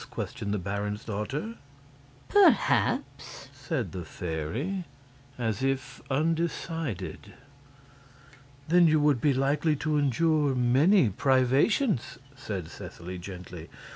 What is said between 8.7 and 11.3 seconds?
you would be likely to endure many